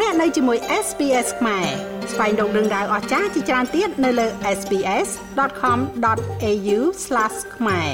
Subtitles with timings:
[0.00, 1.66] លោកអ្នកនៅជាមួយ SPS ខ្មែរ
[2.12, 4.26] ស្វែងរកដឹងដៅអស្ចារ្យជាច្រើនទៀតនៅលើ
[4.58, 6.78] SPS.com.au/
[7.56, 7.90] ខ្មែរ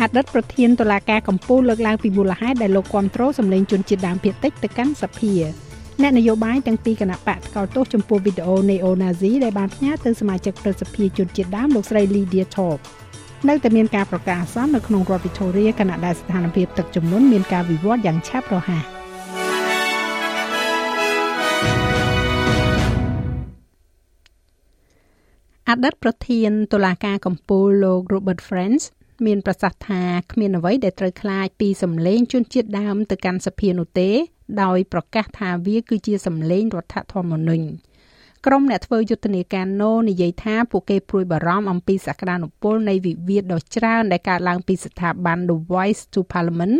[0.00, 5.32] អតីតប្រធានតុលាការកំពូលលើកឡើងពីមូលហេតុដែលលោកគ្រប់គ្រងសម្លេងជនជាតិដើមភាគតិចទៅកាន់សភា
[6.02, 12.84] អ្នកនយោបាយទាំងពីរគណៈបកថ្កោលទោសចំពោះវីដេអូ Neo Nazi ដែលបានផ្ញើទៅសមាជិកព្រឹទ្ធសភាជនជាតិដើមលោកស្រី Lydia Thorpe
[13.48, 18.84] នៅតែមានការប្រកាសអាសន្ននៅក្នុងរដ្ឋ Victoria ខណៈដែលស្ថានភាពទឹកជំនន់មានការវិវត្តយ៉ាងឆាប់រហ័ស
[25.68, 28.84] អតីតប្រធានតុលាការកំពូលលោក Robert French
[29.26, 30.02] មានប្រសាសន៍ថា
[30.32, 34.10] គ្មានអ្វីដែលត្រូវខ្លាចពីសម្លេងជនជាតិដើមទៅកាន់សភានោះទេ
[34.62, 37.66] ដោយប្រកាសថាវាគឺជាសម្លេងរដ្ឋធម្មនុញ្ញ
[38.48, 46.78] ក្រុមអ្នកធ្វើយុទ្ធនាការណូនិយាយថាពួកគេព្រួយបារម្ភអំពីសក្តានុពលនៃវិវាទដ៏ច្រើនដែលកើតឡើងពីស្ថាប័ន The Voice to Parliament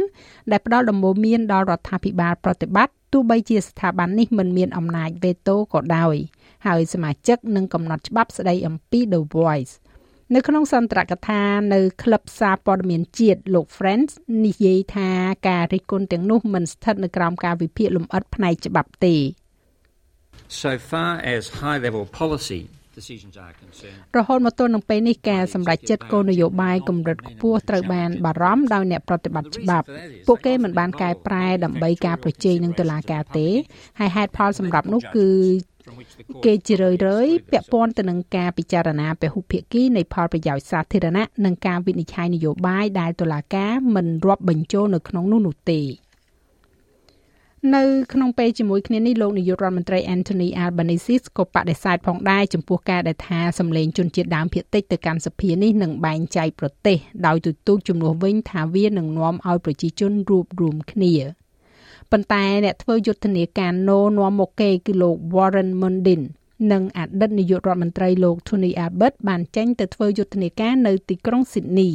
[0.50, 6.16] ដែលផ្ដល់ដំបូន្មានដល់រដ្ឋាភិបាលប្រតិបត្តិទោះបីជាស្ថាប័ននេះមិនមានអំណាចវេតូក៏ដោយ
[6.66, 9.72] ហើយសមាជិកនឹងកំណត់ច្បាប់ស្ដីអំពី The Voice
[10.34, 11.42] នៅក្នុងសន្ទរកថា
[11.74, 14.12] នៅក្លឹបសារព័ត៌មានជាតិលោក Friends
[14.46, 15.10] និយាយថា
[15.48, 19.16] ការរិះគន់ទាំងនោះមិនស្ថិតនៅក្រោមការវិភាគលម្អិតផ្នែកច្បាប់ទេ
[20.62, 22.62] So far as high level policy
[24.18, 29.86] រហូតមកទល់នឹងពេលនេះការសម្រេចចិត្តគោលនយោបាយកម្រិតខ្ពស់ត្រូវបានបារម្ភដោយអ្នកប្រតិបត្តិច្បាប់
[30.26, 33.48] ពួកគេមិនបានកែប្រែដើម្បីការប្រជែងនឹងតុលាការទេ
[34.00, 35.30] ហើយហេតុផលសម្រាប់នោះគឺ
[36.44, 36.90] គេជារឿ
[37.24, 45.80] យៗពាក់ព័ន្ធទៅនឹងការពិចារណាពហុភាគីនៃផលប្រយោជន៍សាធារណៈនិងការវិនិច្ឆ័យនយោបាយដែលតុលាការមិនរាប់បញ្ចូលនៅក្នុងនោះនោះទេ
[47.72, 61.14] នៅក្នុងពេលជាមួយគ្នានេះលោកនាយករដ្ឋមន្ត្រី Anthony Albanese ក៏បដិសេធផងដែរចំពោះការដែលថាសម្លេងជនជាតិដើមភាគតិចទៅកាន់សភានេះនឹងបែងចែកប្រទេសដោយទទូចជំនួសវិញថាវានឹងនាំឲ្យប្រជាជនរួបរวมគ្នា។
[62.10, 66.22] ប៉ុន្តែអ្នកធ្វើយុទ្ធនាការណូនាំមុខគេគឺលោក Warren Mundin
[66.72, 71.92] និងអតីតនាយករដ្ឋមន្ត្រីលោក Tony Abbott បានចេញទៅធ្វើយុទ្ធនាការនៅទីក្រុង Sydney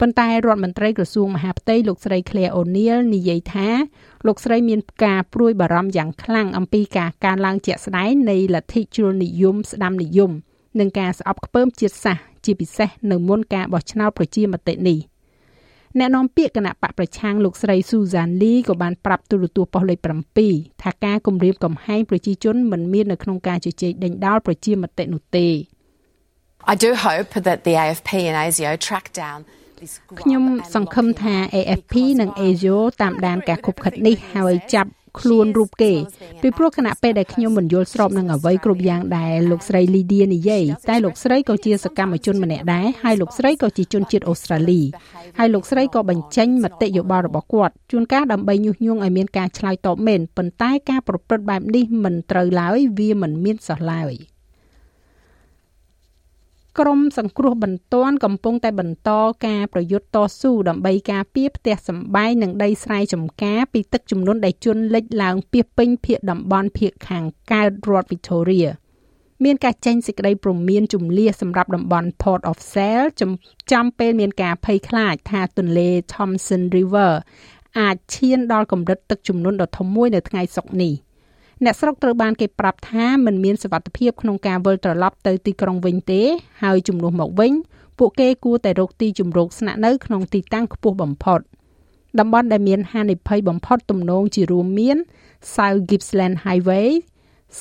[0.00, 3.68] ប៉ុន្តែរដ្ឋមន្ត្រីក្រសួងមហាផ្ទៃលោកស្រី Claire O'Neil និយាយថា
[4.26, 10.30] លោកស្រីមានការព្រួយបារម្ភយ៉ាងខ្លាំងអំពីការកើនឡើងជាក់ស្ដែងនៃលទ្ធិជ្រុលនិយមស្ដាំនិយម
[10.78, 14.98] និងការស្អប់ខ្ពើមជាតិសាសន៍ជាពិសេសនៅមុនការបោះឆ្នោតប្រជាមតិនេះ
[15.98, 19.98] អ្នកនាំពាក្យគណៈបកប្រឆាំងលោកស្រី Susan Lee ក៏បានប្រាប់ទូរទស្សន៍ប៉ុស្តិ៍លេខ
[20.40, 25.48] 7ថាការគម្រាមកំហែងប្រជាជនមិនមាននៅក្នុងការជជែកដេញដោលប្រជាមតិនោះទេ
[26.72, 29.38] I do hope that the AFP and ASIO track down
[30.20, 30.42] ខ្ញុំ
[30.74, 34.90] សង្ឃឹមថា AFP និង ASIO តាមដានការខុបខិតនេះហើយចាប់
[35.20, 35.92] ខ្លួនរូបគេ
[36.42, 44.80] ពីព្រោះគណៈពេលដែលខ្ញុំមិនយល់ស្របនឹងអ្វីគ្រប់យ៉ាងដែលលោកស្រី Lydia និយាយតែលោកស្រីក៏ជាសកម្មជនម្នាក់ដែរហើយលោកស្រីក៏ជាជនជាតិអូស្ត្រាលី
[45.38, 54.14] ហើយលោកស្រីក៏បញ្ចេញមតិយោបល់របស់គាត់ជួនកាលដើម្បីញុះញង់ឲ្យមានការឆ្លើយតបមែនប៉ុន្តែការប្រព្រឹត្តបែបនេះមិនត្រូវឡើយវាមិនមានសោះឡើយ។
[56.80, 59.10] ក្រុមសង្គ្រោះបន្ទាន់កំពុងតែបន្ត
[59.46, 68.68] ការប្រយុទ្ធតស៊ូដើម្បីការពារផ្ទះសម្បែងនិងដីស្រែចម្ការពីទឹកជំនន់ដែលជន់លិចឡើងពាសពេញភៀកតំបន់ភៀកខាងកើតរដ្ឋ Victoria
[69.44, 73.06] មានការចេញសេចក្តីព្រមានជំលៀសសម្រាប់តំបន់ Port of Sale
[73.72, 77.12] ចំពេលមានការភ័យខ្លាចថាទន្លេ Thompson River
[77.80, 80.92] អាចឈានដល់កម្រិតទឹកជំនន់ដ៏ធំមួយនៅថ្ងៃសុក្រនេះ
[81.62, 86.22] អ្នកស្រុកត្រូវបានគេប្រាប់ថាมันមានសវត្ថភាពក្នុងការវិលត្រឡប់ទៅទីក្រុងវិញទេ
[86.62, 87.52] ហើយជំនួសមកវិញ
[87.98, 91.40] ពួកគេគួរតែរកទីជម្រកស្នាក់នៅក្នុងទីតាំងខ្ពស់បំផុត
[92.18, 94.98] តំបន់ដែលមានហានិភ័យបំផុតទំនងជារួមមាន
[95.54, 96.88] South Gippsland Highway,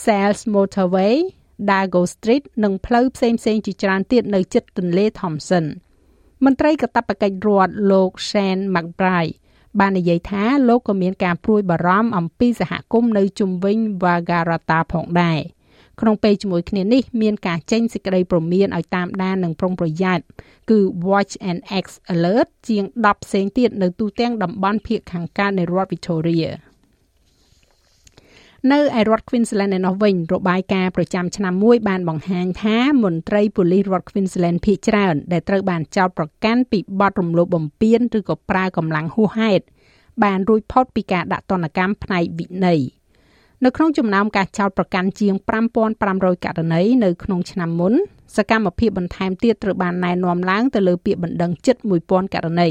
[0.03, 1.15] Sales Motorway,
[1.69, 5.65] Dago Street និងផ្លូវផ្សេងៗជាច្រើនទៀតនៅជិតទន្លេ Thompson
[6.43, 9.33] មន្ត្រីកាតព្វកិច្ចរដ្ឋលោក Shane McBride
[9.79, 15.39] បាននិយាយថាលោកក៏មានការព្រួយបារម្ភអំពីសហគមន៍នៅជុំវិញ Wagaratta ផងដែរ
[16.01, 20.23] ក្នុងពេលជាមួយគ្នានេះមានការចេញសេចក្តីព្រមានឲ្យតាមដាននិងប្រុងប្រយ័ត្ន
[20.69, 26.49] គឺ Watch and X Alert ជាង10ផ្សេងទៀតនៅទូទាំងតំបន់ភាគខាងកើតនៃរដ្ឋ Victoria
[28.71, 39.63] នៅឯរដ្ឋ Queensland ឯណោះវិញរបាយការណ៍ប្រចាំឆ្នាំមួយបានបង្ហាញថាមន្ត្រីប៉ូលីសរដ្ឋ Queensland ភ ieck ច្រើនដែលត្រូវបានចោទប្រកាន់ពីបទរំលោភបំពានឬក៏ប្រើកម្លាំងហួសហេតុ
[40.23, 42.81] បានរួចផុតពីការដាក់ទណ្ឌកម្មផ្នែកវិន័យ
[43.63, 45.33] នៅក្នុងចំណោមការចោទប្រកាន់ជាង
[45.89, 47.93] 5500ករណីនៅក្នុងឆ្នាំមុន
[48.37, 51.75] សកម្មភាពបន្ថែមទៀតត្រូវបានណែនាំឡើងទៅលើពាក្យបណ្ដឹងជិត
[52.05, 52.69] 1000ករណី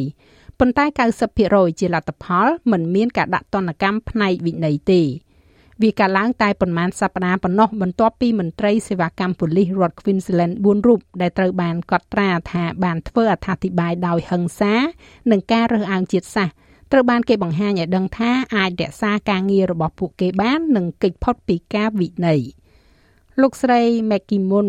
[0.58, 0.84] ប៉ុន្តែ
[1.32, 5.02] 90%ជាលទ្ធផលមិនមានការដាក់ទណ្ឌកម្មផ្នែកវិន័យទេ
[5.80, 14.74] វាកាលឡើងតែប៉ុន្មានសប្តាហ៍ប៉ុណ្ណោះបន្ទាប់ពីមន្ត្រីសេវាកម្មប៉ូលីសរដ្ឋ Queensland 4រូបដែលត្រូវបានកត់ត្រាថាបានធ្វើអត្ថាធិប្បាយដោយហិង្សា
[15.30, 16.52] និងការរើសអើងជាតិសាសន៍
[16.92, 22.40] ត្រូវបានគេបង្ហាញឲ្យដឹងថាអាចរក្សាការងាររបស់ពួកគេបាននិងគេចផុតពីការវិន័យ
[23.40, 23.80] លោកស្រី
[24.10, 24.68] Maggie Moon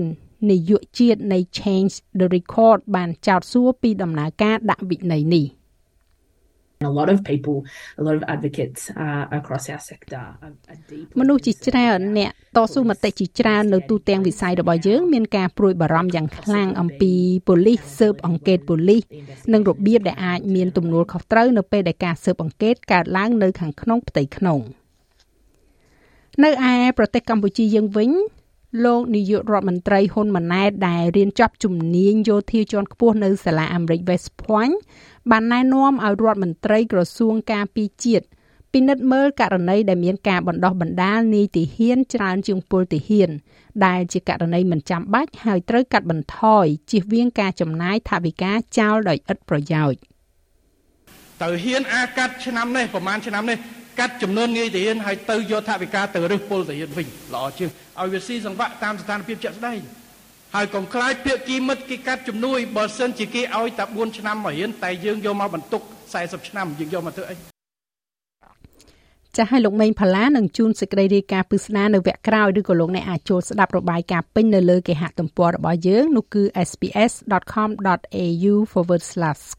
[0.49, 5.45] នាយកជាតិនៃ Change the Record បានចោទសួរពីដំណើរការដាក់វិន័យនេះ។
[11.19, 17.13] មនុស្សជាច្រើនអ្នកតស៊ូមតិជាច្រើននៅទូទាំងវិស័យរបស់យើងមានការព្រួយបារម្ភយ៉ាងខ្លាំងអំពី
[17.47, 19.03] ប៉ូលីសស៊ើបអង្កេតប៉ូលីស
[19.53, 24.59] និងរបៀបដែលអាចមានទំនួលខុសត្រូវនៅពេលដែលការស៊ើបអង្កេតកើតឡើងនៅខាងក្នុងផ្ទៃក្នុង
[26.43, 28.09] នៅឯប្រទេសកម្ពុជាយើងវិញ
[28.85, 34.75] លោកនាយករដ្ឋមន្ត្រីហ៊ុនម៉ាណែតដែលរៀនចប់ជំនាញយោធាជាន់ខ្ពស់នៅសាលាអាមេរិក West Point
[35.31, 38.25] បានណែនាំឲ្យរដ្ឋមន្ត្រីក្រសួងការពារជាតិ
[38.73, 43.29] ពិនិត្យមើលករណីដែលមានការបណ្ដោះបណ្ដាលនាយទាហានច្រើនជាងពលទាហាន
[43.85, 49.99] ដែលជាករណីមិនចាំបាច់ហើយត្រូវកាត់បន្ថយជៀសវាងការចំណាយថវិកាចោលដោយឥតប្រយោជន៍
[51.41, 53.57] ទៅហ៊ានអាកាត់ឆ្នាំនេះប្រហែលឆ្នាំនេះ
[53.99, 57.69] កាត់ចំនួនងាយទាហានហើយទៅយកថវិកាទៅរឹសពលទាហានវិញល្អជាង
[58.01, 59.79] ឲ្យវាស៊ីសង្វាក់តាមស្ថានភាពជាក់ស្ដែង
[60.55, 65.81] ហើយកុំខ្លាចភាគីមិត្តគេកាត់ជំនួយបើសិនជាគេឲ្យតែ4ឆ្នាំមករៀនតែយើងយកមកបន្ទុក
[66.15, 67.35] 40ឆ្នាំយើងយកមកធ្វើអី
[69.37, 78.53] ចាស់ឲ្យលោកមេងផល្លានឹងជូនសេចក្តីរាយការណ៍ពិស្ដារនៅវគ្គក្រោយឬក៏លោកអ្នកអាចចូលស្ដាប់របាយការណ៍ពេញនៅលើគេហទំព័ររបស់យើងនោះគឺ sps.com.au/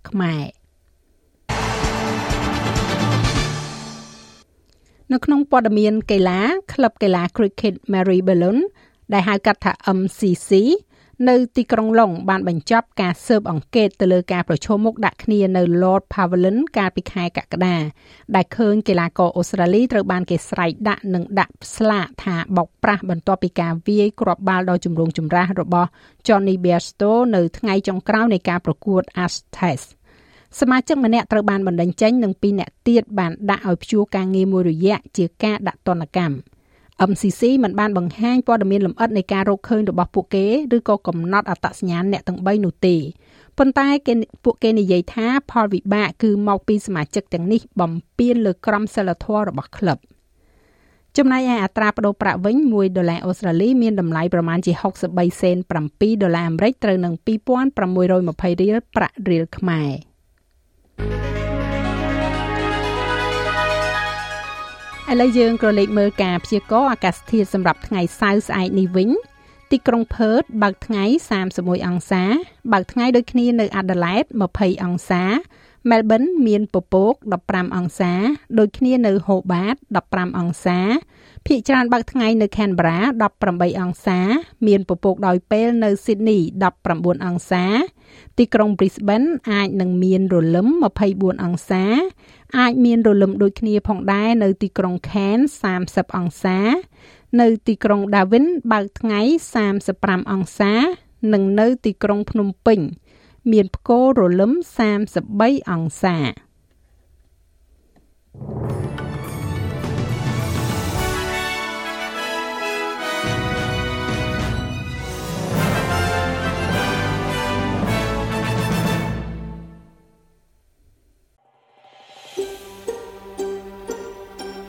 [0.08, 0.63] ខ្មែរ
[5.14, 6.40] នៅក្នុងព័ត៌មានកីឡា
[6.72, 8.58] ក្លឹបកីឡា Cricket Maribelon
[9.12, 10.50] ដែលហៅកាត់ថា MCC
[11.28, 17.76] នៅទីក្រុងឡុងបានបញ្ចប់ការស៊ើបអង្កេតទៅលើការប្រឈមមុខដាក់គ្នានៅ Lord Pavilion កាលពីខែកក្កដា
[18.34, 25.88] ដែលឃើញកីឡាករអូស្ត្រាលីត្រូវបានគេស្រែកដាក់និងដាក់ស្លាកថាបោកប្រាស់បន្ទាប់ពីការវាយគ្រាប់បាល់ដ៏ចម្រូងចម្រាសរបស់
[26.26, 29.82] Johnny Bairstow នៅថ្ងៃចុងក្រោយនៃការប្រកួត Ashes
[30.60, 36.36] សមាជិកម្នាក់ត្រូវបានបណ្តេញចេញនិងពីរនាក់ទៀតបានដាក់ឲ្យព្យួរការងារមួយរយៈជាការដាក់ទណ្ឌកម្ម
[37.10, 40.46] MCC មិនបានបង្ហាញព័ត៌មានលម្អិតនៃការរកឃើញរបស់ពួកគេ
[40.76, 42.96] ឬក៏កំណត់អត្តសញ្ញាណអ្នកទាំង3នោះទេ
[43.58, 44.12] ប៉ុន្តែគេ
[44.44, 49.98] ពួកគេនិយាយថាផលវិបាកគឺមកពីសមាជិកទាំងនេះបំពានលើក្រមសីលធម៌របស់ក្លឹប
[51.16, 54.72] ចំណែកឯអត្រាប្តូរប្រាក់វិញ1ដុល្លារអូស្ត្រាលីមានតម្លៃប្រមាណជា
[55.06, 55.56] 63សេន
[55.90, 60.13] 7ដុល្លារអាមេរិកត្រូវនឹង2620រៀលប្រាក់រៀលខ្មែរ
[65.12, 69.10] ឥឡូវយើងក៏លេខមើលការព្យាករណ៍អាកាសធាតុសម្រាប់ថ្ងៃសៅរ៍ស្អែកនេះវិញ
[69.70, 71.04] ទីក្រុងផឺតបើកថ្ងៃ
[71.44, 72.22] 31អង្សា
[72.72, 74.24] បើកថ្ងៃដូចគ្នានៅអាដាលេដ
[74.54, 75.22] 20អង្សា
[75.90, 78.12] មែលប៊នមានពពក15អង្សា
[78.58, 79.74] ដូចគ្នានៅហូបាត
[80.06, 80.78] 15អង្សា
[81.46, 82.98] ភាគច្រើនបើកថ្ងៃនៅ Canberra
[83.38, 84.20] 18អង្សា
[84.66, 86.40] មានពពកដោយពេលនៅ Sydney
[86.82, 87.64] 19អង្សា
[88.38, 90.68] ទីក្រុង Brisbane អាចនឹងមានរលឹម
[91.06, 91.84] 24អង្សា
[92.58, 95.50] អាចមានរលឹមដូចគ្នាផងដែរនៅទីក្រុង Cairns
[95.84, 96.58] 30អង្សា
[97.40, 99.20] នៅទីក្រុង Darwin បើកថ្ងៃ
[99.80, 100.72] 35អង្សា
[101.32, 102.80] និងនៅទីក្រុងភ្នំពេញ
[103.52, 104.52] មានផ្គររលឹម
[105.10, 106.16] 33អង្សា
[108.36, 108.83] thank you